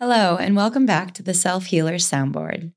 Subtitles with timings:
[0.00, 2.72] Hello, and welcome back to the Self Healer Soundboard.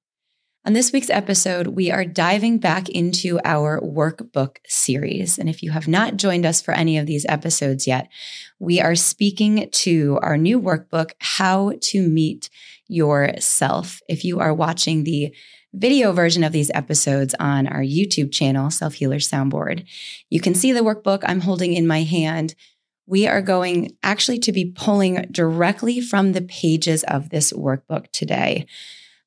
[0.66, 5.38] On this week's episode, we are diving back into our workbook series.
[5.38, 8.10] And if you have not joined us for any of these episodes yet,
[8.57, 12.50] we are speaking to our new workbook, How to Meet
[12.88, 14.01] Yourself.
[14.10, 15.32] If you are watching the
[15.75, 19.86] video version of these episodes on our YouTube channel, Self Healer Soundboard,
[20.32, 22.56] you can see the workbook I'm holding in my hand
[23.05, 28.65] we are going actually to be pulling directly from the pages of this workbook today.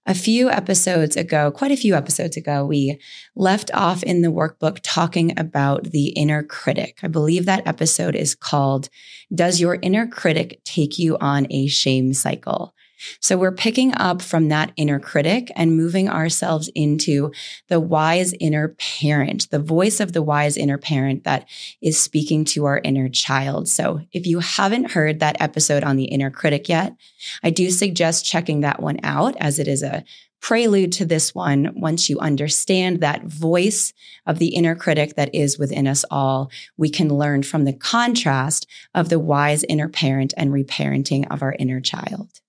[0.06, 3.01] A few episodes ago, quite a few episodes ago, we
[3.34, 6.98] left off in the workbook talking about the inner critic.
[7.02, 8.91] I believe that episode is called
[9.34, 12.73] Does Your Inner Critic Take You on a Shame Cycle?
[13.21, 17.33] So we're picking up from that inner critic and moving ourselves into
[17.69, 21.49] the wise inner parent, the voice of the wise inner parent that
[21.83, 23.69] is speaking to our inner child.
[23.69, 26.95] So if you haven't heard that episode on the inner critic yet,
[27.43, 30.05] I do suggest checking that one out as it is a
[30.45, 33.95] prelude to this one, once you understand that voice
[34.27, 38.66] of the inner critic that is within us all, we can learn from the contrast
[38.95, 42.43] of the wise inner parent and reparenting of our inner child.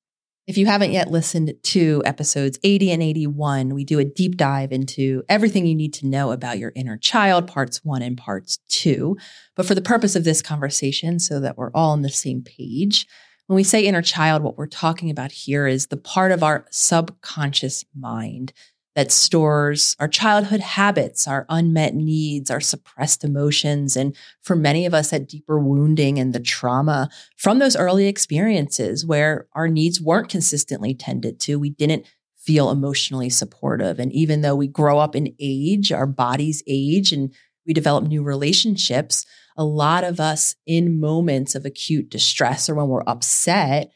[0.47, 4.71] If you haven't yet listened to episodes 80 and 81, we do a deep dive
[4.71, 9.17] into everything you need to know about your inner child, parts one and parts two.
[9.55, 13.07] But for the purpose of this conversation, so that we're all on the same page,
[13.47, 16.67] when we say inner child, what we're talking about here is the part of our
[16.69, 18.53] subconscious mind
[18.95, 24.93] that stores our childhood habits, our unmet needs, our suppressed emotions, and for many of
[24.93, 30.29] us, that deeper wounding and the trauma from those early experiences where our needs weren't
[30.29, 31.59] consistently tended to.
[31.59, 32.05] We didn't
[32.37, 33.99] feel emotionally supportive.
[33.99, 37.33] And even though we grow up in age, our bodies age, and
[37.65, 39.25] we develop new relationships,
[39.57, 43.91] a lot of us in moments of acute distress or when we're upset,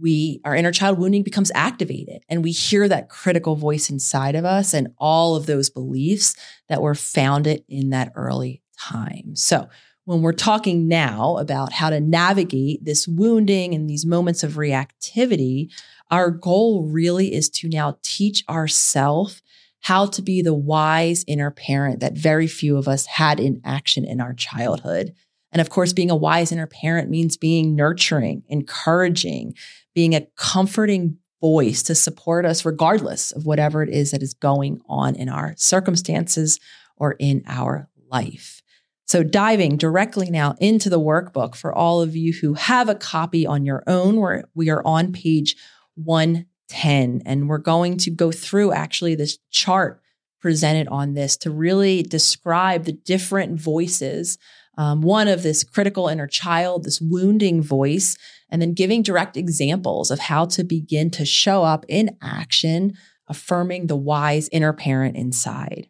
[0.00, 4.44] we our inner child wounding becomes activated and we hear that critical voice inside of
[4.44, 6.34] us and all of those beliefs
[6.68, 9.34] that were founded in that early time.
[9.34, 9.68] So,
[10.06, 15.70] when we're talking now about how to navigate this wounding and these moments of reactivity,
[16.10, 19.40] our goal really is to now teach ourselves
[19.82, 24.04] how to be the wise inner parent that very few of us had in action
[24.04, 25.14] in our childhood.
[25.52, 29.54] And of course, being a wise inner parent means being nurturing, encouraging,
[29.94, 34.80] being a comforting voice to support us, regardless of whatever it is that is going
[34.88, 36.60] on in our circumstances
[36.96, 38.62] or in our life.
[39.06, 43.46] So, diving directly now into the workbook for all of you who have a copy
[43.46, 45.56] on your own, where we are on page
[45.96, 50.00] 110, and we're going to go through actually this chart
[50.40, 54.38] presented on this to really describe the different voices.
[54.78, 58.16] Um, one of this critical inner child, this wounding voice,
[58.50, 62.94] and then giving direct examples of how to begin to show up in action,
[63.28, 65.88] affirming the wise inner parent inside.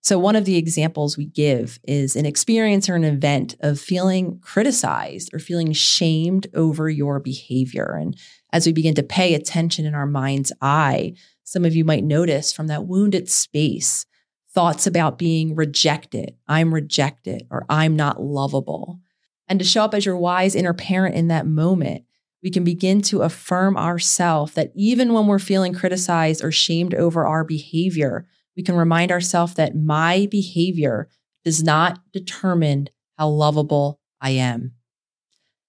[0.00, 4.38] So, one of the examples we give is an experience or an event of feeling
[4.40, 7.98] criticized or feeling shamed over your behavior.
[8.00, 8.16] And
[8.52, 12.52] as we begin to pay attention in our mind's eye, some of you might notice
[12.52, 14.06] from that wounded space
[14.48, 19.00] thoughts about being rejected, I'm rejected, or I'm not lovable
[19.48, 22.04] and to show up as your wise inner parent in that moment,
[22.42, 27.26] we can begin to affirm ourselves that even when we're feeling criticized or shamed over
[27.26, 28.26] our behavior,
[28.56, 31.08] we can remind ourselves that my behavior
[31.44, 34.72] does not determine how lovable I am.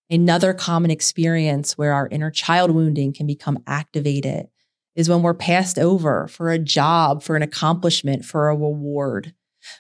[0.09, 4.47] Another common experience where our inner child wounding can become activated
[4.95, 9.33] is when we're passed over for a job, for an accomplishment, for a reward.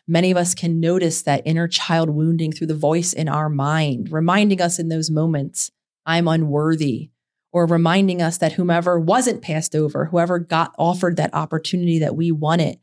[0.07, 4.11] Many of us can notice that inner child wounding through the voice in our mind,
[4.11, 5.71] reminding us in those moments,
[6.05, 7.11] I'm unworthy,
[7.51, 12.31] or reminding us that whomever wasn't passed over, whoever got offered that opportunity that we
[12.31, 12.79] wanted,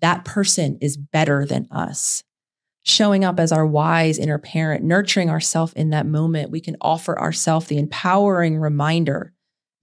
[0.00, 2.22] that person is better than us.
[2.82, 7.18] Showing up as our wise inner parent, nurturing ourselves in that moment, we can offer
[7.18, 9.32] ourselves the empowering reminder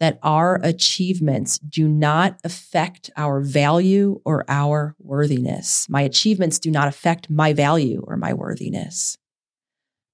[0.04, 5.88] that our achievements do not affect our value or our worthiness.
[5.88, 9.18] My achievements do not affect my value or my worthiness.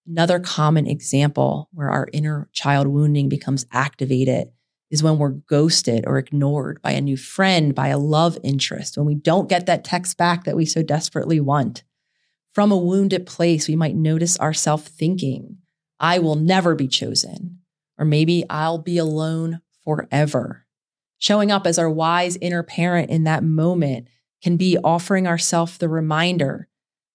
[0.07, 4.49] Another common example where our inner child wounding becomes activated
[4.91, 9.07] is when we're ghosted or ignored by a new friend, by a love interest, when
[9.07, 11.81] we don't get that text back that we so desperately want.
[12.53, 15.57] From a wounded place, we might notice ourselves thinking,
[15.99, 17.61] I will never be chosen.
[17.97, 20.65] Or maybe I'll be alone forever.
[21.17, 24.07] Showing up as our wise inner parent in that moment
[24.41, 26.67] can be offering ourselves the reminder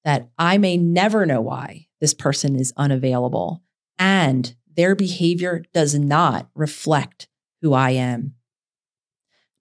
[0.05, 3.63] that I may never know why this person is unavailable
[3.99, 7.29] and their behavior does not reflect
[7.63, 8.35] who I am.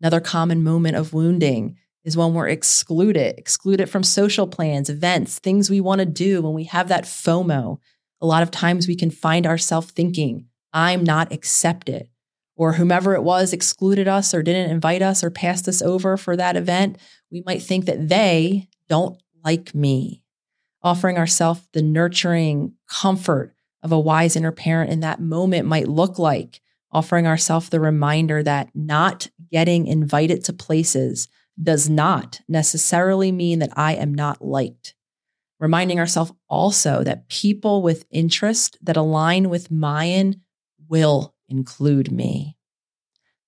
[0.01, 5.69] Another common moment of wounding is when we're excluded, excluded from social plans, events, things
[5.69, 7.77] we want to do, when we have that FOMO.
[8.19, 12.09] A lot of times we can find ourselves thinking, I'm not accepted,
[12.55, 16.35] or whomever it was excluded us or didn't invite us or passed us over for
[16.35, 16.97] that event.
[17.31, 20.23] We might think that they don't like me.
[20.81, 26.19] Offering ourselves the nurturing comfort of a wise inner parent in that moment might look
[26.19, 26.61] like
[26.93, 31.27] offering ourselves the reminder that not getting invited to places
[31.61, 34.95] does not necessarily mean that I am not liked.
[35.59, 40.41] Reminding ourselves also that people with interest that align with mine
[40.87, 42.57] will include me.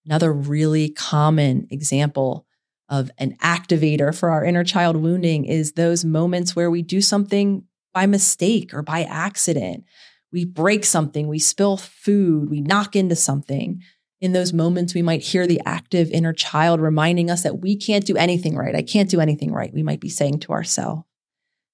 [0.06, 2.46] Another really common example
[2.88, 7.64] of an activator for our inner child wounding is those moments where we do something
[7.94, 9.84] by mistake or by accident.
[10.32, 13.82] We break something, we spill food, we knock into something
[14.22, 18.06] in those moments, we might hear the active inner child reminding us that we can't
[18.06, 18.76] do anything right.
[18.76, 19.74] I can't do anything right.
[19.74, 21.04] We might be saying to ourselves.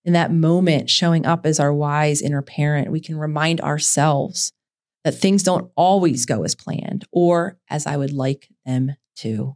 [0.04, 4.52] In that moment, showing up as our wise inner parent, we can remind ourselves
[5.04, 9.56] that things don't always go as planned or as I would like them to.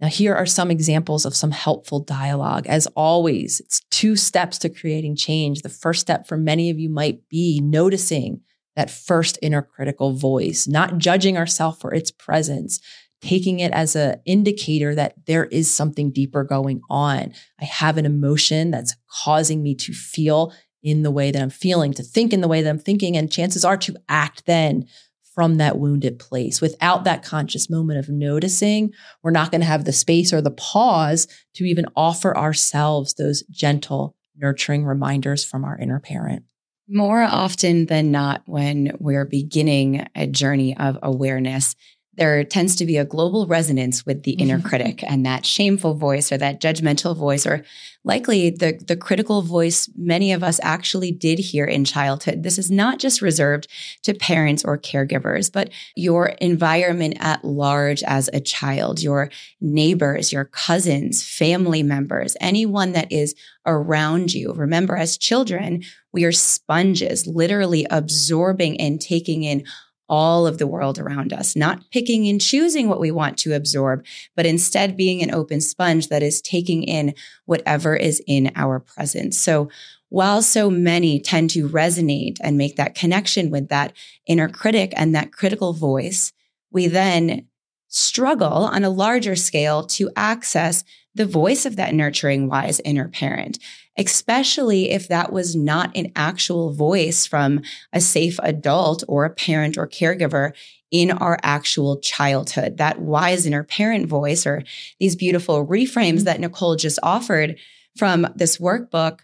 [0.00, 2.66] Now, here are some examples of some helpful dialogue.
[2.68, 5.62] As always, it's two steps to creating change.
[5.62, 8.42] The first step for many of you might be noticing
[8.76, 12.78] that first inner critical voice, not judging ourselves for its presence,
[13.20, 17.32] taking it as an indicator that there is something deeper going on.
[17.60, 20.52] I have an emotion that's causing me to feel
[20.82, 23.30] in the way that I'm feeling, to think in the way that I'm thinking, and
[23.30, 24.86] chances are to act then
[25.34, 26.60] from that wounded place.
[26.60, 28.92] Without that conscious moment of noticing,
[29.22, 33.42] we're not going to have the space or the pause to even offer ourselves those
[33.44, 36.42] gentle, nurturing reminders from our inner parent.
[36.88, 41.76] More often than not, when we're beginning a journey of awareness,
[42.18, 44.68] there tends to be a global resonance with the inner mm-hmm.
[44.68, 47.64] critic and that shameful voice or that judgmental voice or
[48.04, 52.70] likely the the critical voice many of us actually did hear in childhood this is
[52.70, 53.68] not just reserved
[54.02, 59.30] to parents or caregivers but your environment at large as a child your
[59.60, 63.34] neighbors your cousins family members anyone that is
[63.66, 65.82] around you remember as children
[66.12, 69.64] we are sponges literally absorbing and taking in
[70.08, 74.04] all of the world around us, not picking and choosing what we want to absorb,
[74.34, 77.14] but instead being an open sponge that is taking in
[77.44, 79.38] whatever is in our presence.
[79.38, 79.68] So
[80.08, 83.92] while so many tend to resonate and make that connection with that
[84.26, 86.32] inner critic and that critical voice,
[86.70, 87.46] we then
[87.88, 90.84] struggle on a larger scale to access
[91.14, 93.58] the voice of that nurturing, wise inner parent,
[93.98, 97.60] especially if that was not an actual voice from
[97.92, 100.52] a safe adult or a parent or caregiver
[100.90, 102.78] in our actual childhood.
[102.78, 104.62] That wise inner parent voice or
[104.98, 107.58] these beautiful reframes that Nicole just offered
[107.96, 109.20] from this workbook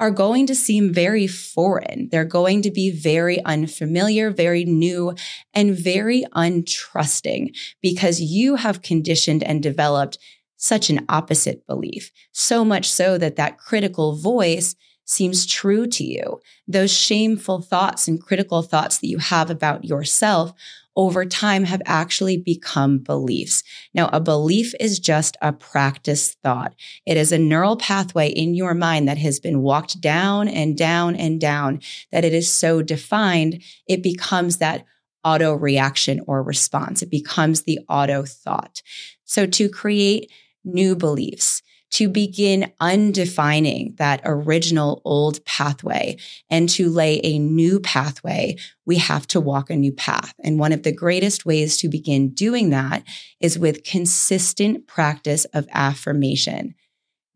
[0.00, 2.08] are going to seem very foreign.
[2.10, 5.14] They're going to be very unfamiliar, very new,
[5.52, 10.18] and very untrusting because you have conditioned and developed
[10.58, 12.12] such an opposite belief.
[12.32, 14.76] So much so that that critical voice
[15.06, 16.38] seems true to you.
[16.66, 20.52] Those shameful thoughts and critical thoughts that you have about yourself
[20.96, 23.62] over time have actually become beliefs.
[23.94, 26.74] Now, a belief is just a practice thought.
[27.06, 31.14] It is a neural pathway in your mind that has been walked down and down
[31.14, 31.80] and down
[32.10, 34.84] that it is so defined, it becomes that
[35.24, 37.00] auto reaction or response.
[37.00, 38.82] It becomes the auto thought.
[39.24, 40.30] So to create
[40.68, 46.16] new beliefs, to begin undefining that original old pathway
[46.50, 50.34] and to lay a new pathway, we have to walk a new path.
[50.44, 53.04] And one of the greatest ways to begin doing that
[53.40, 56.74] is with consistent practice of affirmation.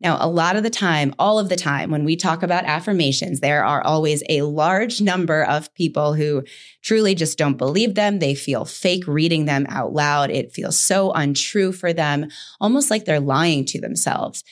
[0.03, 3.39] Now, a lot of the time, all of the time, when we talk about affirmations,
[3.39, 6.43] there are always a large number of people who
[6.81, 8.19] truly just don't believe them.
[8.19, 10.29] They feel fake reading them out loud.
[10.29, 12.27] It feels so untrue for them,
[12.59, 14.43] almost like they're lying to themselves.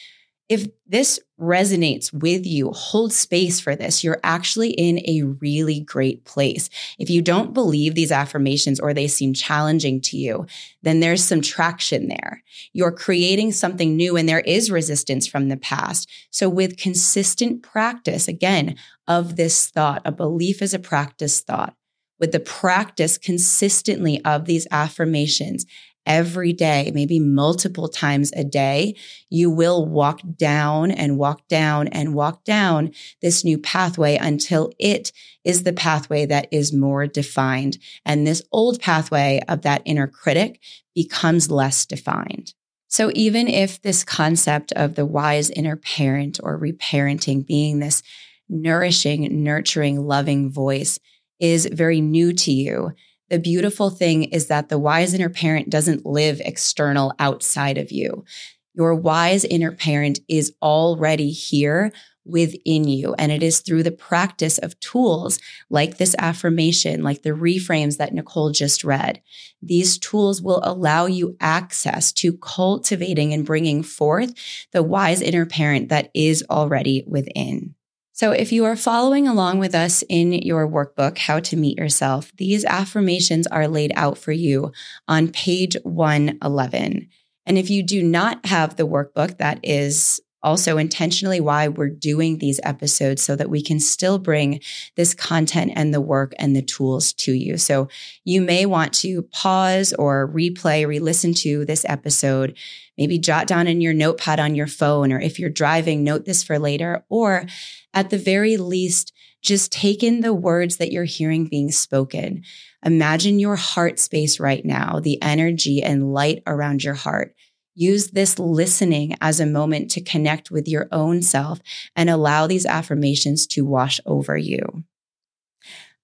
[0.51, 4.03] If this resonates with you, hold space for this.
[4.03, 6.70] You're actually in a really great place.
[7.00, 10.46] If you don't believe these affirmations or they seem challenging to you,
[10.84, 12.43] then there's some traction there.
[12.74, 16.10] You're creating something new and there is resistance from the past.
[16.31, 18.75] So with consistent practice, again,
[19.08, 21.77] of this thought, a belief is a practice thought.
[22.20, 25.65] With the practice consistently of these affirmations
[26.05, 28.96] every day, maybe multiple times a day,
[29.29, 32.91] you will walk down and walk down and walk down
[33.22, 35.12] this new pathway until it
[35.43, 37.77] is the pathway that is more defined.
[38.05, 40.60] And this old pathway of that inner critic
[40.96, 42.53] becomes less defined.
[42.88, 48.03] So, even if this concept of the wise inner parent or reparenting being this
[48.50, 51.00] nourishing, nurturing, loving voice
[51.39, 52.91] is very new to you,
[53.31, 58.25] the beautiful thing is that the wise inner parent doesn't live external outside of you.
[58.73, 61.93] Your wise inner parent is already here
[62.25, 63.13] within you.
[63.13, 68.13] And it is through the practice of tools like this affirmation, like the reframes that
[68.13, 69.21] Nicole just read.
[69.61, 74.33] These tools will allow you access to cultivating and bringing forth
[74.73, 77.75] the wise inner parent that is already within.
[78.13, 82.32] So, if you are following along with us in your workbook, How to Meet Yourself,
[82.36, 84.72] these affirmations are laid out for you
[85.08, 87.10] on page 111.
[87.46, 92.38] And if you do not have the workbook, that is also intentionally why we're doing
[92.38, 94.60] these episodes so that we can still bring
[94.95, 97.57] this content and the work and the tools to you.
[97.57, 97.88] So
[98.24, 102.57] you may want to pause or replay, re listen to this episode,
[102.98, 106.43] maybe jot down in your notepad on your phone, or if you're driving, note this
[106.43, 107.45] for later, or
[107.93, 112.43] at the very least, just take in the words that you're hearing being spoken.
[112.86, 117.36] Imagine your heart space right now, the energy and light around your heart.
[117.73, 121.59] Use this listening as a moment to connect with your own self
[121.95, 124.83] and allow these affirmations to wash over you.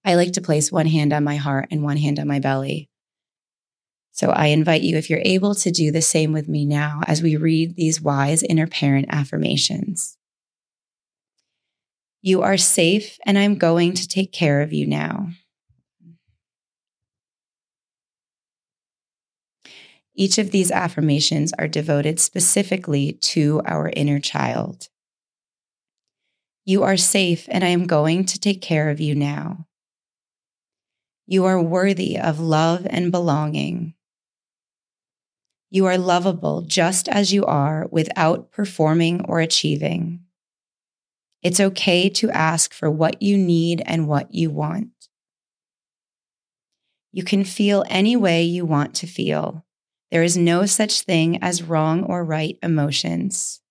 [0.06, 2.90] I like to place one hand on my heart and one hand on my belly.
[4.12, 7.22] So I invite you, if you're able to do the same with me now as
[7.22, 10.18] we read these wise inner parent affirmations.
[12.22, 15.30] You are safe, and I'm going to take care of you now.
[20.20, 24.90] Each of these affirmations are devoted specifically to our inner child.
[26.66, 29.68] You are safe, and I am going to take care of you now.
[31.28, 33.94] You are worthy of love and belonging.
[35.70, 40.22] You are lovable just as you are without performing or achieving.
[41.44, 44.90] It's okay to ask for what you need and what you want.
[47.12, 49.67] You can feel any way you want to feel.
[50.12, 53.62] There is no such thing as wrong or right emotions.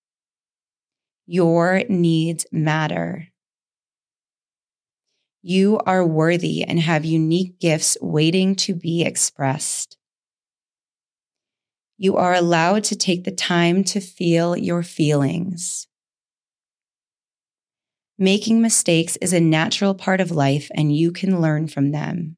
[1.25, 3.27] Your needs matter.
[5.41, 9.97] You are worthy and have unique gifts waiting to be expressed.
[11.97, 15.87] You are allowed to take the time to feel your feelings.
[18.19, 22.36] Making mistakes is a natural part of life and you can learn from them.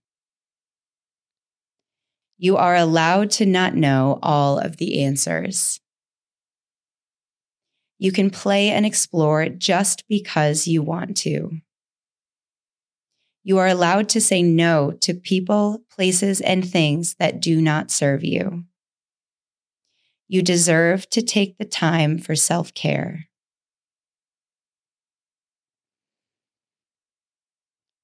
[2.42, 5.82] You are allowed to not know all of the answers.
[7.98, 11.60] You can play and explore just because you want to.
[13.44, 18.24] You are allowed to say no to people, places, and things that do not serve
[18.24, 18.64] you.
[20.30, 23.28] You deserve to take the time for self care.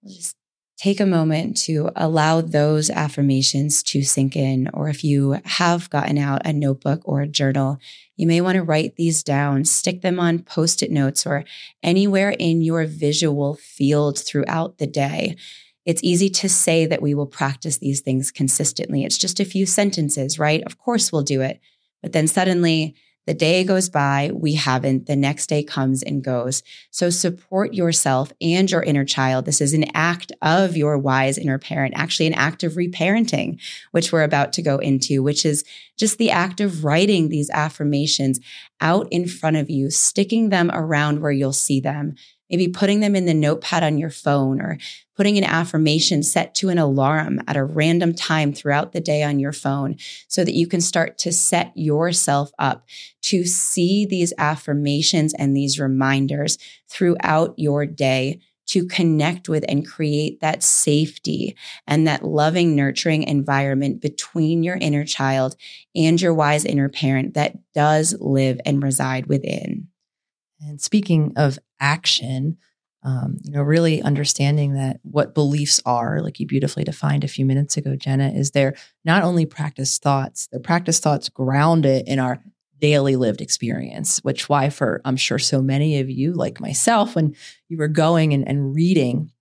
[0.05, 0.35] Just
[0.77, 4.69] take a moment to allow those affirmations to sink in.
[4.73, 7.79] Or if you have gotten out a notebook or a journal,
[8.17, 11.45] you may want to write these down, stick them on post it notes or
[11.81, 15.37] anywhere in your visual field throughout the day.
[15.85, 19.03] It's easy to say that we will practice these things consistently.
[19.03, 20.63] It's just a few sentences, right?
[20.63, 21.59] Of course, we'll do it.
[22.01, 25.07] But then suddenly the day goes by, we haven't.
[25.07, 26.61] The next day comes and goes.
[26.91, 29.45] So support yourself and your inner child.
[29.45, 33.59] This is an act of your wise inner parent, actually, an act of reparenting,
[33.91, 35.63] which we're about to go into, which is
[35.97, 38.39] just the act of writing these affirmations
[38.81, 42.15] out in front of you, sticking them around where you'll see them,
[42.49, 44.77] maybe putting them in the notepad on your phone or
[45.15, 49.39] putting an affirmation set to an alarm at a random time throughout the day on
[49.39, 49.95] your phone
[50.27, 52.85] so that you can start to set yourself up
[53.21, 56.57] to see these affirmations and these reminders
[56.89, 61.55] throughout your day to connect with and create that safety
[61.87, 65.55] and that loving, nurturing environment between your inner child
[65.95, 69.87] and your wise inner parent that does live and reside within.
[70.61, 72.57] And speaking of action,
[73.03, 77.45] um, you know, really understanding that what beliefs are, like you beautifully defined a few
[77.45, 82.41] minutes ago, Jenna, is they're not only practice thoughts, they're practice thoughts grounded in our
[82.79, 87.35] daily lived experience, which why for I'm sure so many of you, like myself, when
[87.69, 89.31] you were going and, and reading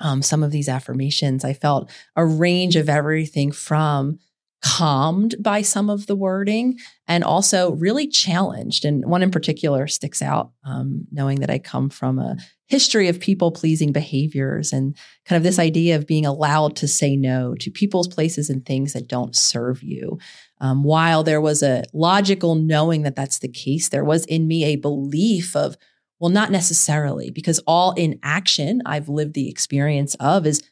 [0.00, 4.18] um, some of these affirmations, I felt a range of everything from
[4.64, 8.84] calmed by some of the wording and also really challenged.
[8.84, 12.36] And one in particular sticks out, um, knowing that I come from a
[12.66, 17.16] history of people pleasing behaviors and kind of this idea of being allowed to say
[17.16, 20.18] no to people's places and things that don't serve you.
[20.60, 24.64] Um, while there was a logical knowing that that's the case, there was in me
[24.64, 25.76] a belief of,
[26.18, 30.62] well, not necessarily, because all in action I've lived the experience of is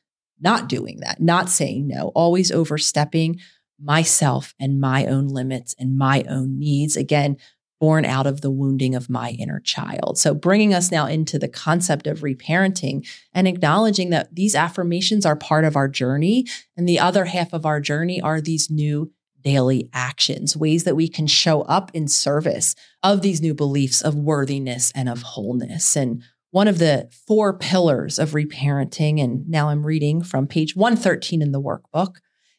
[0.41, 3.39] not doing that, not saying no, always overstepping
[3.85, 6.97] myself and my own limits and my own needs.
[6.97, 7.37] Again,
[7.81, 10.17] born out of the wounding of my inner child.
[10.17, 15.37] So, bringing us now into the concept of reparenting and acknowledging that these affirmations are
[15.37, 16.47] part of our journey.
[16.77, 19.13] And the other half of our journey are these new
[19.43, 24.15] daily actions, ways that we can show up in service of these new beliefs of
[24.15, 25.95] worthiness and of wholeness.
[25.95, 31.43] And one of the four pillars of reparenting, and now I'm reading from page 113
[31.43, 32.17] in the workbook,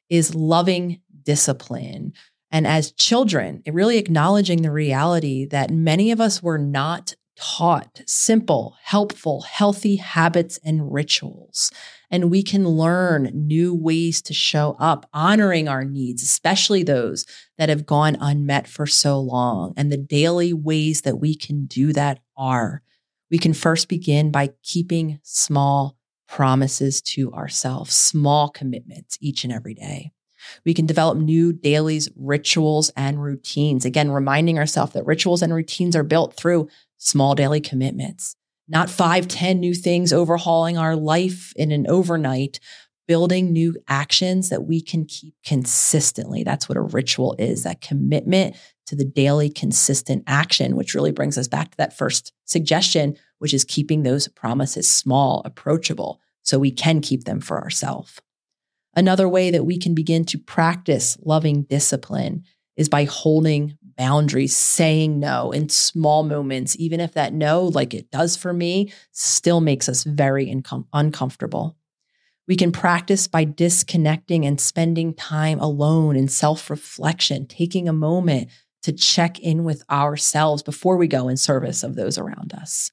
[0.10, 2.14] is loving discipline.
[2.52, 8.76] And as children, really acknowledging the reality that many of us were not taught simple,
[8.82, 11.72] helpful, healthy habits and rituals.
[12.10, 17.26] And we can learn new ways to show up, honoring our needs, especially those
[17.58, 19.74] that have gone unmet for so long.
[19.76, 22.82] And the daily ways that we can do that are
[23.30, 29.74] we can first begin by keeping small promises to ourselves, small commitments each and every
[29.74, 30.12] day.
[30.66, 33.86] We can develop new dailies, rituals, and routines.
[33.86, 38.36] Again, reminding ourselves that rituals and routines are built through small daily commitments,
[38.68, 42.60] not five, ten new things overhauling our life in an overnight,
[43.08, 46.44] building new actions that we can keep consistently.
[46.44, 48.56] That's what a ritual is that commitment
[48.88, 53.54] to the daily consistent action, which really brings us back to that first suggestion, which
[53.54, 58.22] is keeping those promises small, approachable, so we can keep them for ourselves.
[58.96, 62.44] Another way that we can begin to practice loving discipline
[62.78, 68.12] is by holding boundaries, saying no in small moments, even if that no, like it
[68.12, 71.78] does for me, still makes us very incom- uncomfortable.
[72.48, 78.50] We can practice by disconnecting and spending time alone in self reflection, taking a moment
[78.84, 82.92] to check in with ourselves before we go in service of those around us.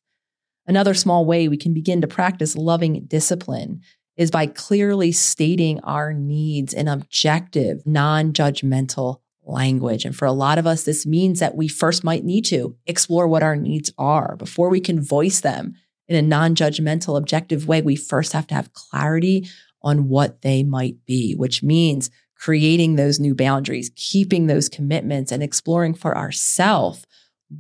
[0.66, 3.81] Another small way we can begin to practice loving discipline
[4.16, 10.05] is by clearly stating our needs in objective, non judgmental language.
[10.05, 13.27] And for a lot of us, this means that we first might need to explore
[13.27, 15.75] what our needs are before we can voice them
[16.09, 17.83] in a non judgmental, objective way.
[17.83, 19.48] We first have to have clarity
[19.83, 25.42] on what they might be, which means creating those new boundaries, keeping those commitments, and
[25.42, 27.07] exploring for ourselves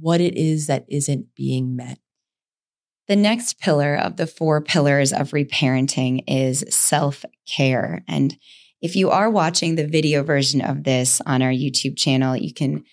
[0.00, 1.98] what it is that isn't being met.
[3.12, 8.02] The next pillar of the four pillars of reparenting is self care.
[8.08, 8.34] And
[8.80, 12.84] if you are watching the video version of this on our YouTube channel, you can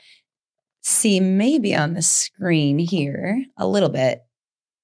[0.81, 4.19] see maybe on the screen here a little bit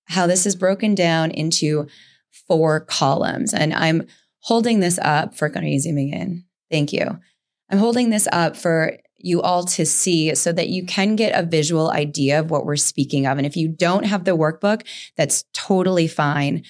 [0.05, 1.87] how this is broken down into
[2.47, 3.53] four columns.
[3.53, 4.07] And I'm
[4.39, 6.45] holding this up for, are you zooming in?
[6.71, 7.19] Thank you.
[7.69, 11.45] I'm holding this up for you all to see so that you can get a
[11.45, 13.37] visual idea of what we're speaking of.
[13.37, 14.85] And if you don't have the workbook,
[15.17, 16.63] that's totally fine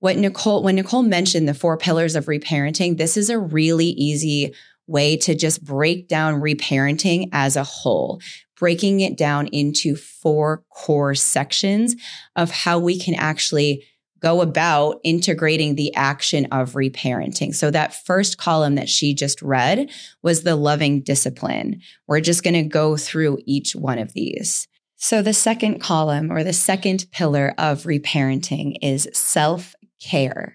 [0.00, 4.54] what Nicole, when Nicole mentioned the four pillars of reparenting, this is a really easy
[4.86, 8.20] way to just break down reparenting as a whole,
[8.56, 11.96] breaking it down into four core sections
[12.36, 13.84] of how we can actually
[14.20, 17.54] go about integrating the action of reparenting.
[17.54, 19.90] So that first column that she just read
[20.22, 21.80] was the loving discipline.
[22.06, 24.66] We're just going to go through each one of these.
[24.96, 30.54] So the second column or the second pillar of reparenting is self care.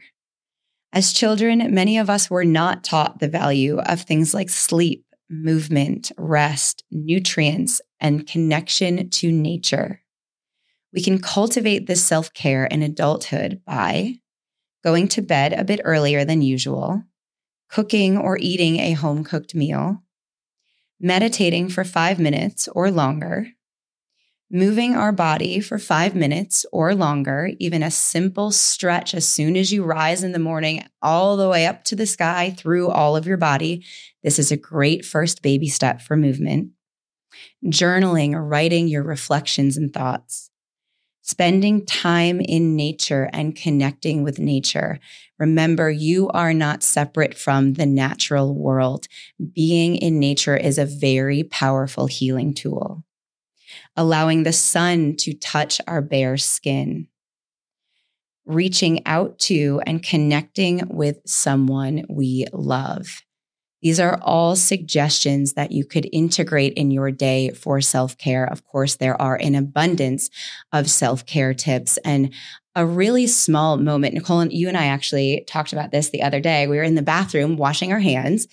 [0.92, 6.12] As children, many of us were not taught the value of things like sleep, movement,
[6.18, 10.03] rest, nutrients, and connection to nature.
[10.94, 14.20] We can cultivate this self care in adulthood by
[14.84, 17.04] going to bed a bit earlier than usual,
[17.70, 20.04] cooking or eating a home cooked meal,
[21.00, 23.48] meditating for five minutes or longer,
[24.52, 29.74] moving our body for five minutes or longer, even a simple stretch as soon as
[29.74, 33.26] you rise in the morning, all the way up to the sky through all of
[33.26, 33.84] your body.
[34.22, 36.70] This is a great first baby step for movement.
[37.66, 40.52] Journaling or writing your reflections and thoughts.
[41.24, 45.00] Spending time in nature and connecting with nature.
[45.40, 49.08] Remember, you are not separate from the natural world.
[49.54, 53.04] Being in nature is a very powerful healing tool
[53.96, 57.08] allowing the sun to touch our bare skin,
[58.46, 63.22] reaching out to and connecting with someone we love.
[63.84, 68.46] These are all suggestions that you could integrate in your day for self care.
[68.46, 70.30] Of course, there are an abundance
[70.72, 72.34] of self care tips and
[72.76, 74.14] a really small moment.
[74.14, 76.66] Nicole, and you and I actually talked about this the other day.
[76.66, 78.48] We were in the bathroom washing our hands,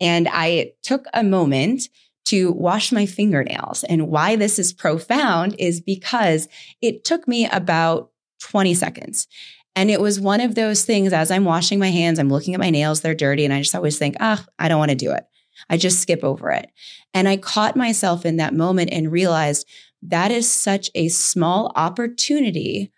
[0.00, 1.88] and I took a moment
[2.26, 3.84] to wash my fingernails.
[3.84, 6.48] And why this is profound is because
[6.80, 9.28] it took me about 20 seconds.
[9.74, 12.60] And it was one of those things as I'm washing my hands, I'm looking at
[12.60, 13.44] my nails, they're dirty.
[13.44, 15.24] And I just always think, ah, oh, I don't want to do it.
[15.70, 16.70] I just skip over it.
[17.14, 19.66] And I caught myself in that moment and realized
[20.02, 22.90] that is such a small opportunity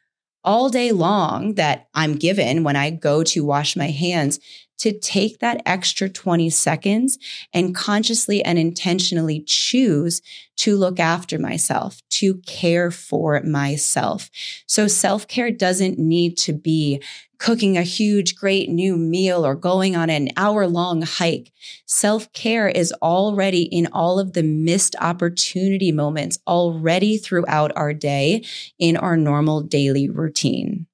[0.43, 4.39] all day long that I'm given when I go to wash my hands
[4.79, 7.19] to take that extra 20 seconds
[7.53, 10.21] and consciously and intentionally choose
[10.57, 14.31] to look after myself, to care for myself.
[14.67, 17.03] So self care doesn't need to be
[17.39, 21.53] cooking a huge, great new meal or going on an hour long hike.
[21.87, 28.45] Self care is already in all of the missed opportunity moments already throughout our day
[28.79, 30.87] in our normal daily routine.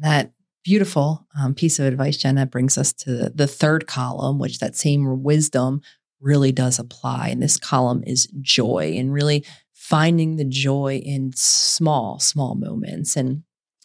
[0.00, 0.32] That
[0.64, 5.22] beautiful um, piece of advice, Jenna, brings us to the third column, which that same
[5.22, 5.80] wisdom
[6.20, 7.28] really does apply.
[7.28, 13.16] And this column is joy and really finding the joy in small, small moments.
[13.16, 13.42] And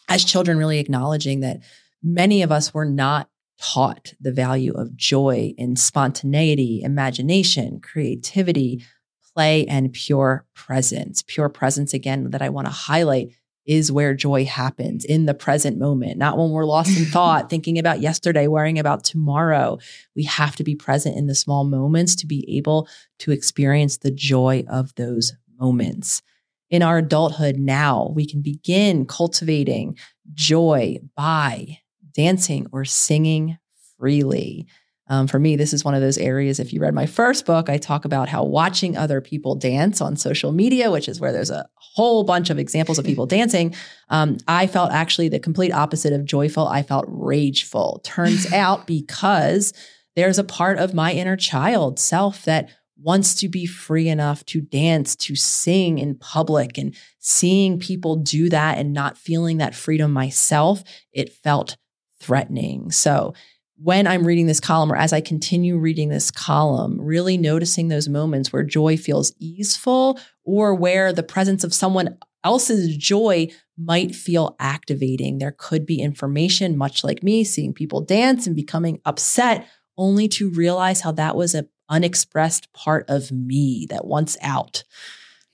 [0.08, 1.62] as children, really acknowledging that
[2.04, 8.86] many of us were not taught the value of joy in spontaneity, imagination, creativity,
[9.34, 11.24] play, and pure presence.
[11.26, 13.30] Pure presence, again, that I want to highlight
[13.67, 17.77] is where joy happens in the present moment, not when we're lost in thought, thinking
[17.77, 19.77] about yesterday, worrying about tomorrow.
[20.15, 22.88] We have to be present in the small moments to be able
[23.19, 26.21] to experience the joy of those moments.
[26.69, 29.97] In our adulthood now, we can begin cultivating
[30.34, 31.80] joy by
[32.13, 33.58] dancing or singing
[33.97, 34.67] freely.
[35.10, 36.60] Um, for me, this is one of those areas.
[36.60, 40.15] If you read my first book, I talk about how watching other people dance on
[40.17, 43.74] social media, which is where there's a whole bunch of examples of people dancing.
[44.10, 46.67] Um, I felt actually the complete opposite of joyful.
[46.67, 48.02] I felt rageful.
[48.04, 49.74] Turns out because
[50.15, 54.60] there's a part of my inner child self that wants to be free enough to
[54.60, 60.12] dance, to sing in public, and seeing people do that and not feeling that freedom
[60.12, 61.78] myself, it felt
[62.20, 62.89] threatening.
[62.91, 63.34] So
[63.80, 68.10] when I'm reading this column or as I continue reading this column, really noticing those
[68.10, 74.56] moments where joy feels easeful or where the presence of someone else's joy might feel
[74.60, 75.38] activating.
[75.38, 80.50] There could be information, much like me, seeing people dance and becoming upset, only to
[80.50, 84.84] realize how that was an unexpressed part of me that wants out.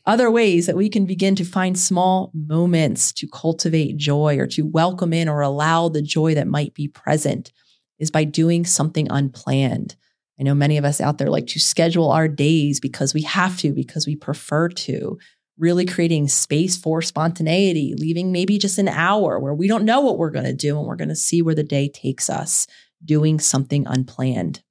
[0.06, 4.64] Other ways that we can begin to find small moments to cultivate joy or to
[4.66, 7.52] welcome in or allow the joy that might be present
[7.99, 9.95] is by doing something unplanned.
[10.39, 13.58] I know many of us out there like to schedule our days because we have
[13.60, 15.17] to, because we prefer to.
[15.60, 20.17] Really creating space for spontaneity, leaving maybe just an hour where we don't know what
[20.17, 22.65] we're going to do and we're going to see where the day takes us,
[23.06, 24.63] doing something unplanned.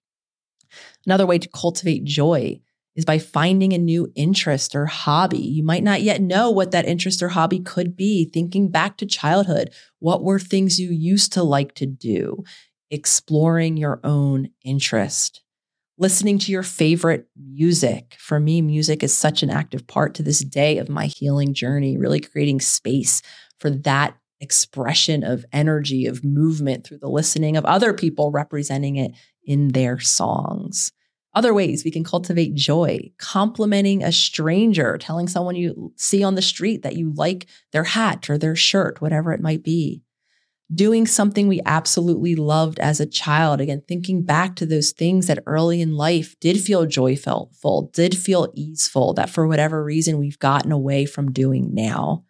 [1.06, 2.60] Another way to cultivate joy
[2.94, 5.38] is by finding a new interest or hobby.
[5.38, 8.24] You might not yet know what that interest or hobby could be.
[8.24, 12.44] Thinking back to childhood, what were things you used to like to do?
[12.92, 15.42] Exploring your own interest,
[15.96, 18.16] listening to your favorite music.
[18.18, 21.96] For me, music is such an active part to this day of my healing journey,
[21.96, 23.22] really creating space
[23.58, 29.12] for that expression of energy, of movement through the listening of other people representing it
[29.44, 30.92] in their songs.
[31.34, 36.42] Other ways we can cultivate joy, complimenting a stranger, telling someone you see on the
[36.42, 40.02] street that you like their hat or their shirt, whatever it might be
[40.74, 43.60] doing something we absolutely loved as a child.
[43.60, 47.50] Again, thinking back to those things that early in life did feel joyful,
[47.92, 52.24] did feel easeful, that for whatever reason we've gotten away from doing now.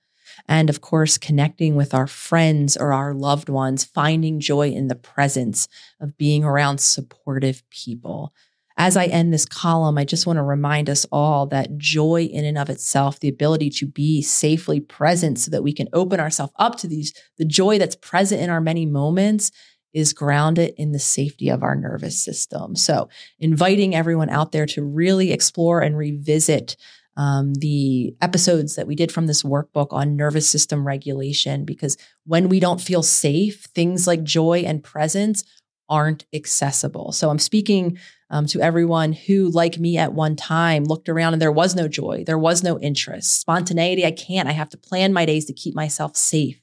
[0.48, 4.96] And of course, connecting with our friends or our loved ones, finding joy in the
[4.96, 5.68] presence
[6.00, 8.32] of being around supportive people
[8.76, 12.44] as I end this column, I just want to remind us all that joy in
[12.44, 16.52] and of itself, the ability to be safely present so that we can open ourselves
[16.56, 19.50] up to these, the joy that's present in our many moments
[19.92, 22.74] is grounded in the safety of our nervous system.
[22.76, 23.08] So,
[23.38, 26.76] inviting everyone out there to really explore and revisit
[27.16, 32.48] um, the episodes that we did from this workbook on nervous system regulation, because when
[32.48, 35.44] we don't feel safe, things like joy and presence
[35.90, 37.12] aren't accessible.
[37.12, 37.98] So, I'm speaking
[38.32, 41.86] um, to everyone who, like me at one time, looked around and there was no
[41.86, 44.04] joy, there was no interest, spontaneity.
[44.04, 44.48] I can't.
[44.48, 46.58] I have to plan my days to keep myself safe.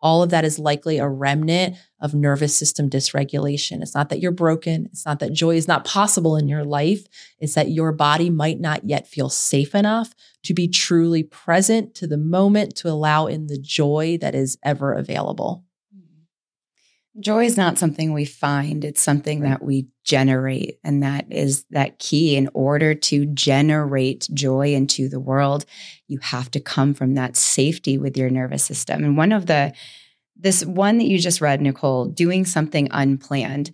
[0.00, 3.82] all of that is likely a remnant of nervous system dysregulation.
[3.82, 4.86] It's not that you're broken.
[4.92, 7.04] It's not that joy is not possible in your life.
[7.40, 12.06] It's that your body might not yet feel safe enough to be truly present to
[12.06, 15.64] the moment to allow in the joy that is ever available.
[17.20, 20.78] Joy is not something we find, it's something that we generate.
[20.84, 22.36] And that is that key.
[22.36, 25.64] In order to generate joy into the world,
[26.06, 29.04] you have to come from that safety with your nervous system.
[29.04, 29.72] And one of the,
[30.36, 33.72] this one that you just read, Nicole, doing something unplanned.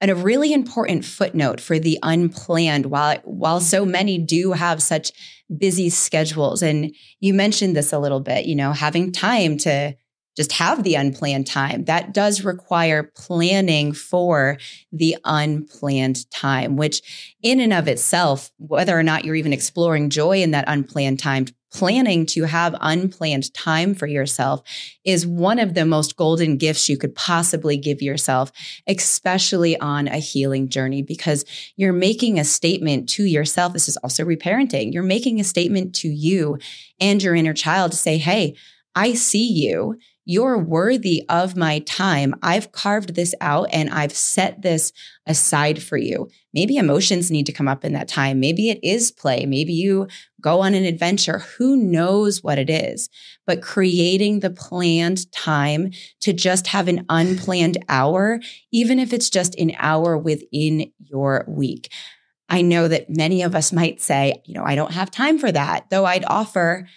[0.00, 5.12] And a really important footnote for the unplanned, while while so many do have such
[5.54, 9.94] busy schedules, and you mentioned this a little bit, you know, having time to
[10.40, 11.84] just have the unplanned time.
[11.84, 14.56] That does require planning for
[14.90, 20.40] the unplanned time, which in and of itself, whether or not you're even exploring joy
[20.40, 24.62] in that unplanned time, planning to have unplanned time for yourself
[25.04, 28.50] is one of the most golden gifts you could possibly give yourself,
[28.86, 31.44] especially on a healing journey, because
[31.76, 33.74] you're making a statement to yourself.
[33.74, 34.90] This is also reparenting.
[34.90, 36.56] You're making a statement to you
[36.98, 38.56] and your inner child to say, Hey,
[38.94, 39.98] I see you.
[40.26, 42.34] You're worthy of my time.
[42.42, 44.92] I've carved this out and I've set this
[45.26, 46.28] aside for you.
[46.52, 48.38] Maybe emotions need to come up in that time.
[48.38, 49.46] Maybe it is play.
[49.46, 50.08] Maybe you
[50.40, 51.38] go on an adventure.
[51.58, 53.08] Who knows what it is?
[53.46, 58.40] But creating the planned time to just have an unplanned hour,
[58.72, 61.90] even if it's just an hour within your week.
[62.48, 65.50] I know that many of us might say, you know, I don't have time for
[65.52, 66.88] that, though I'd offer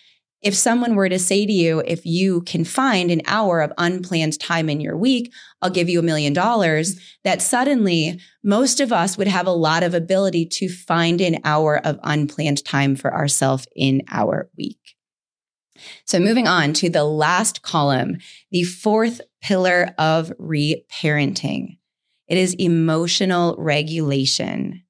[0.43, 4.37] if someone were to say to you, if you can find an hour of unplanned
[4.39, 9.17] time in your week, I'll give you a million dollars, that suddenly most of us
[9.17, 13.67] would have a lot of ability to find an hour of unplanned time for ourselves
[13.73, 14.95] in our week.
[16.05, 18.17] So moving on to the last column,
[18.51, 21.77] the fourth pillar of reparenting.
[22.27, 24.83] It is emotional regulation.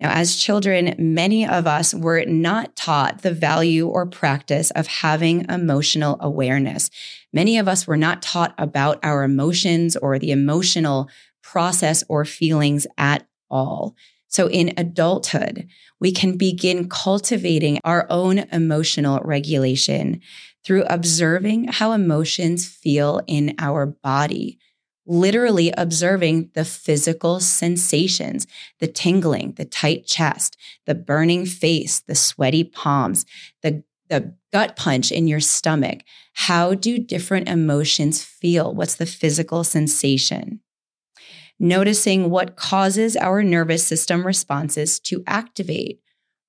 [0.00, 5.44] Now, as children, many of us were not taught the value or practice of having
[5.50, 6.90] emotional awareness.
[7.32, 11.10] Many of us were not taught about our emotions or the emotional
[11.42, 13.94] process or feelings at all.
[14.28, 20.20] So in adulthood, we can begin cultivating our own emotional regulation
[20.64, 24.58] through observing how emotions feel in our body
[25.10, 28.46] literally observing the physical sensations,
[28.78, 33.26] the tingling, the tight chest, the burning face, the sweaty palms,
[33.62, 36.02] the, the gut punch in your stomach.
[36.34, 38.72] How do different emotions feel?
[38.72, 40.60] What's the physical sensation?
[41.58, 46.00] Noticing what causes our nervous system responses to activate.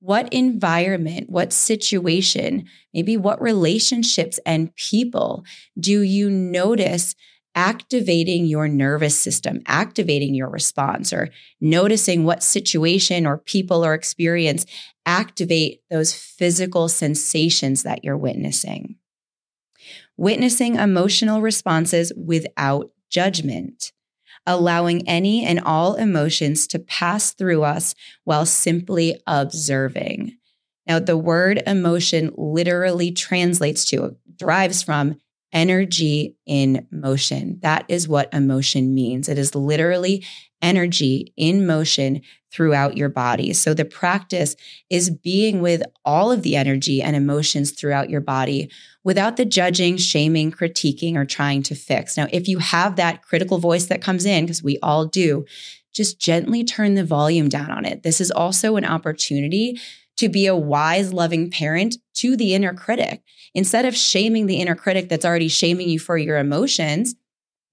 [0.02, 5.45] What environment, what situation, maybe what relationships and people
[5.80, 7.15] do you notice
[7.56, 14.66] activating your nervous system, activating your response, or noticing what situation or people or experience
[15.06, 18.96] activate those physical sensations that you're witnessing.
[20.18, 23.92] Witnessing emotional responses without judgment,
[24.46, 30.38] allowing any and all emotions to pass through us while simply observing.
[30.88, 35.20] Now, the word emotion literally translates to, derives from
[35.54, 37.60] energy in motion.
[37.62, 39.28] That is what emotion means.
[39.28, 40.26] It is literally
[40.62, 43.54] energy in motion throughout your body.
[43.54, 44.56] So the practice
[44.90, 48.70] is being with all of the energy and emotions throughout your body
[49.04, 52.18] without the judging, shaming, critiquing, or trying to fix.
[52.18, 55.46] Now, if you have that critical voice that comes in, because we all do,
[55.94, 58.04] just gently turn the volume down on it.
[58.04, 59.80] This is also an opportunity
[60.22, 63.24] to be a wise, loving parent to the inner critic.
[63.56, 67.16] Instead of shaming the inner critic that's already shaming you for your emotions,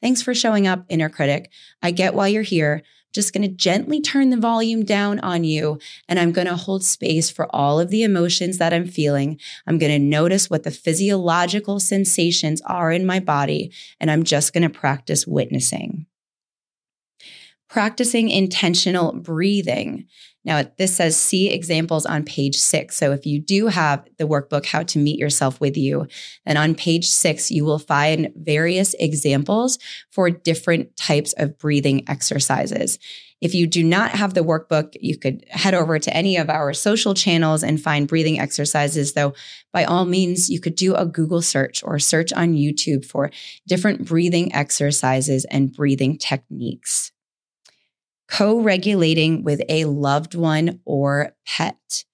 [0.00, 1.50] thanks for showing up, inner critic.
[1.82, 2.82] I get why you're here.
[3.12, 5.78] Just going to gently turn the volume down on you.
[6.08, 9.38] And I'm going to hold space for all of the emotions that I'm feeling.
[9.66, 13.72] I'm going to notice what the physiological sensations are in my body.
[14.00, 16.06] And I'm just going to practice witnessing.
[17.68, 20.06] Practicing intentional breathing.
[20.48, 22.96] Now, this says see examples on page six.
[22.96, 26.06] So if you do have the workbook, How to Meet Yourself with You,
[26.46, 29.78] then on page six, you will find various examples
[30.10, 32.98] for different types of breathing exercises.
[33.42, 36.72] If you do not have the workbook, you could head over to any of our
[36.72, 39.34] social channels and find breathing exercises, though
[39.74, 43.30] by all means, you could do a Google search or search on YouTube for
[43.66, 47.12] different breathing exercises and breathing techniques
[48.28, 52.04] co regulating with a loved one or pet.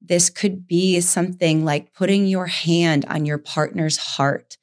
[0.00, 4.56] This could be something like putting your hand on your partner's heart,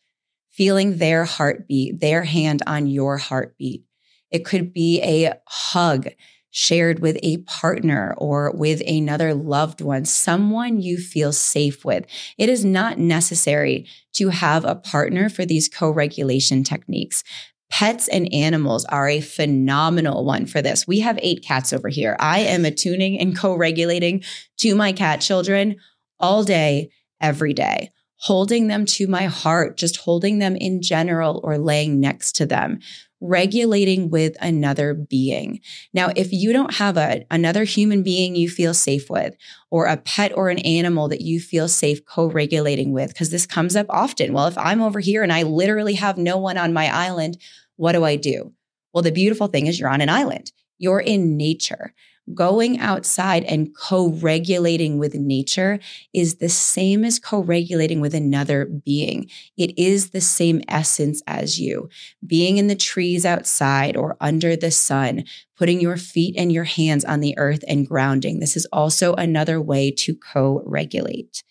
[0.49, 3.83] feeling their heartbeat, their hand on your heartbeat.
[4.31, 6.09] It could be a hug
[6.49, 12.05] shared with a partner or with another loved one, someone you feel safe with.
[12.37, 17.23] It is not necessary to have a partner for these co regulation techniques.
[17.69, 20.87] Pets and animals are a phenomenal one for this.
[20.87, 22.15] We have eight cats over here.
[22.19, 24.23] I am attuning and co regulating
[24.59, 25.75] to my cat children
[26.19, 31.57] all day, every day, holding them to my heart, just holding them in general or
[31.57, 32.79] laying next to them
[33.19, 35.59] regulating with another being.
[35.93, 39.35] Now, if you don't have a, another human being you feel safe with,
[39.71, 43.45] or a pet or an animal that you feel safe co regulating with, because this
[43.45, 44.33] comes up often.
[44.33, 47.37] Well, if I'm over here and I literally have no one on my island,
[47.75, 48.53] what do I do?
[48.93, 51.93] Well, the beautiful thing is you're on an island, you're in nature
[52.33, 55.79] going outside and co regulating with nature
[56.13, 59.29] is the same as co regulating with another being.
[59.55, 61.89] It is the same essence as you.
[62.25, 65.23] Being in the trees outside or under the sun,
[65.57, 68.39] putting your feet and your hands on the earth and grounding.
[68.39, 71.43] This is also another way to co regulate.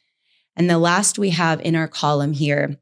[0.57, 2.77] And the last we have in our column here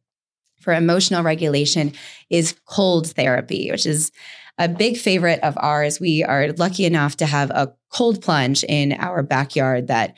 [0.61, 1.92] for emotional regulation
[2.30, 4.11] is cold therapy, which is
[4.58, 6.00] a big favorite of ours.
[6.00, 10.16] We are lucky enough to have a cold plunge in our backyard that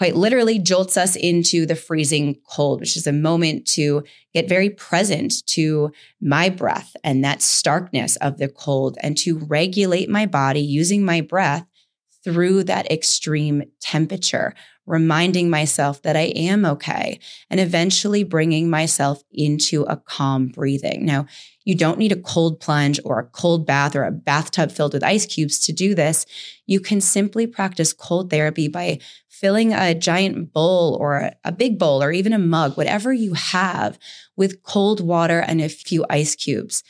[0.00, 4.02] quite literally jolts us into the freezing cold, which is a moment to
[4.32, 10.08] get very present to my breath and that starkness of the cold and to regulate
[10.08, 11.66] my body using my breath
[12.24, 14.54] through that extreme temperature,
[14.90, 21.06] reminding myself that I am okay and eventually bringing myself into a calm breathing.
[21.06, 21.26] Now,
[21.64, 25.04] you don't need a cold plunge or a cold bath or a bathtub filled with
[25.04, 26.26] ice cubes to do this.
[26.66, 28.98] You can simply practice cold therapy by
[29.28, 33.98] filling a giant bowl or a big bowl or even a mug, whatever you have,
[34.36, 36.82] with cold water and a few ice cubes.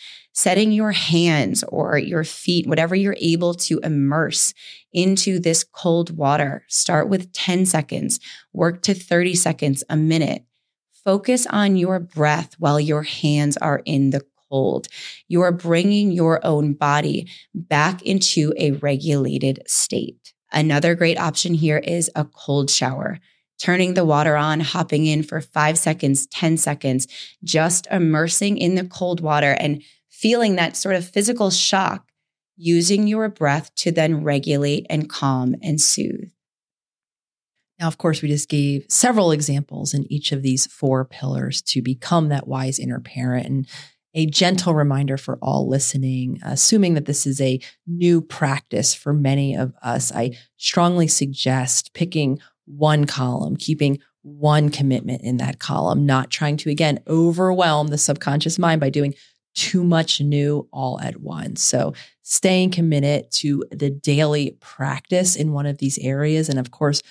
[0.43, 4.55] Setting your hands or your feet, whatever you're able to immerse
[4.91, 6.65] into this cold water.
[6.67, 8.21] Start with 10 seconds,
[8.55, 10.47] work to 30 seconds, a minute.
[11.05, 14.89] Focus on your breath while your hands are in the cold.
[15.29, 20.33] You are bringing your own body back into a regulated state.
[20.51, 23.19] Another great option here is a cold shower.
[23.59, 27.07] Turning the water on, hopping in for five seconds, 10 seconds,
[27.45, 29.83] just immersing in the cold water and
[30.21, 32.07] feeling that sort of physical shock,
[32.57, 36.31] using your breath to then regulate and calm and soothe.
[37.79, 41.81] Now, of course, we just gave several examples in each of these four pillars to
[41.81, 43.47] become that wise inner parent.
[43.47, 43.69] And
[44.13, 49.57] a gentle reminder for all listening, assuming that this is a new practice for many
[49.57, 56.29] of us, I strongly suggest picking one column, keeping one commitment in that column, not
[56.29, 59.15] trying to, again, overwhelm the subconscious mind by doing
[59.55, 61.63] too much new all at once.
[61.63, 66.49] So, staying committed to the daily practice in one of these areas.
[66.49, 67.03] And of course,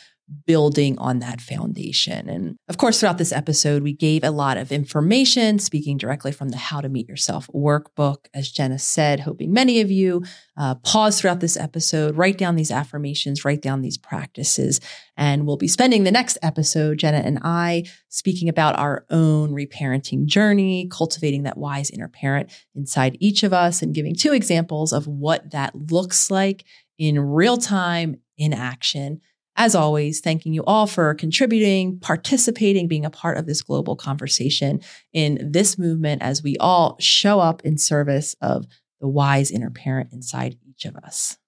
[0.46, 2.30] building on that foundation.
[2.30, 6.50] And of course, throughout this episode, we gave a lot of information, speaking directly from
[6.50, 8.28] the How to Meet Yourself workbook.
[8.34, 10.24] As Jenna said, hoping many of you
[10.58, 14.80] uh, pause throughout this episode, write down these affirmations, write down these practices.
[15.18, 20.26] And we'll be spending the next episode, Jenna and I, speaking about our own reparenting
[20.26, 25.08] journey, cultivating that wise inner parent inside each of us, and giving two examples of
[25.08, 26.66] what that looks like
[26.98, 29.22] in real time in action
[29.56, 34.80] as always, thanking you all for contributing, participating, being a part of this global conversation
[35.12, 38.66] in this movement as we all show up in service of
[39.02, 41.39] the wise inner parent inside each of us.